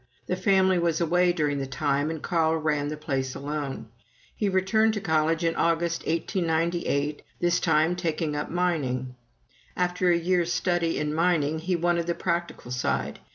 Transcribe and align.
The 0.25 0.35
family 0.35 0.79
was 0.79 0.99
away 0.99 1.31
during 1.31 1.59
that 1.59 1.69
time, 1.69 2.09
and 2.09 2.23
Carl 2.23 2.57
ran 2.57 2.87
the 2.87 2.97
place 2.97 3.35
alone. 3.35 3.85
He 4.35 4.49
returned 4.49 4.95
to 4.95 4.99
college 4.99 5.43
in 5.43 5.55
August, 5.55 6.01
1898, 6.07 7.21
this 7.39 7.59
time 7.59 7.95
taking 7.95 8.35
up 8.35 8.49
mining. 8.49 9.13
After 9.77 10.09
a 10.09 10.17
year's 10.17 10.51
study 10.51 10.97
in 10.97 11.13
mining 11.13 11.59
he 11.59 11.75
wanted 11.75 12.07
the 12.07 12.15
practical 12.15 12.71
side. 12.71 13.19